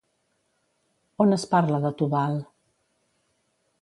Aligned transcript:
On 1.25 1.37
es 1.37 1.45
parla 1.51 1.81
de 1.85 1.93
Tubal? 2.01 2.39